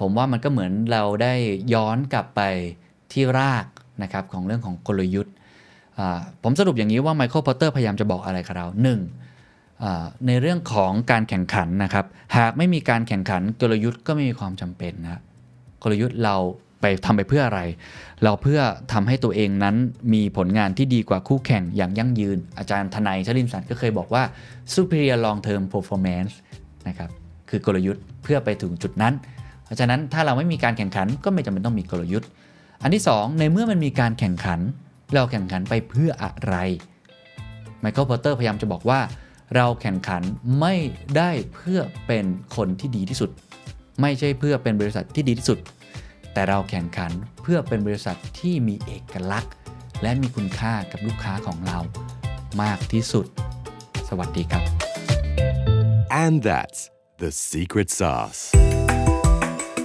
[0.00, 1.34] ผมว่ามันก็เหมือนเราได้
[1.74, 2.40] ย้อนกลับไป
[3.12, 3.66] ที่ราก
[4.02, 5.34] นะครับของเรื่องของกลยุทธ์
[6.42, 9.00] ผมสรุปอย่างนี้ว่าไมเคิลพอตเตอร์พยายามจะบอกอะไรกับเราหนึ่ง
[10.26, 15.20] ในเรื่องของการแข่งขันนะครับ หากไม่มีการแข่งขันกลยุทธ์ก็ไม่มีความจำเป็นนะ
[15.82, 16.36] กลยุทธ์เรา
[16.80, 17.60] ไปทำไปเพื่ออะไร
[18.22, 18.60] เราเพื่อ
[18.92, 19.76] ทำให้ตัวเองนั้น
[20.14, 24.22] มีผลงานที่ดีกว่าคู่แข่งอย่างยั่งยืน อาจารย์ทนายชลินสันก็เคยบอกว่า
[24.74, 26.34] superior long term performance
[26.88, 27.10] นะครับ
[27.50, 29.14] คือกลยุทธ์เพื่อไปถึงจุดนั้น
[29.68, 32.28] เพราะฉะนั้นถ้าเราไม่มีการแข่งขันก็ไม่จำเป็นต้องมีกลยุทธ์
[32.82, 34.60] อันที่สองในเมื่อมันมีการแข่งขัน
[35.14, 36.54] เราแข่งขันไปเพื่ออะไร
[37.80, 39.00] ไมเคิลพอตเตอร์พยายามจะบอกว่า
[39.56, 40.22] เราแข่งขัน
[40.60, 40.74] ไม่
[41.16, 42.24] ได้เพื่อเป็น
[42.56, 43.30] คนที่ดีที่สุด
[44.00, 45.58] ไม่ใช่เพื่อเป็นบริษัทที่ดีที่สุด
[46.32, 47.10] แต่เราแข่งขัน
[47.42, 49.52] เพื่อเป็นบริษัทที่มีเอกลักษณ์
[50.02, 51.78] และมีคุณค่ากับลูกค้าของเรา
[52.62, 53.26] มากที่สุด
[54.08, 54.62] สวัสดีครับ
[56.24, 56.80] And that's
[57.22, 58.40] the secret sauce.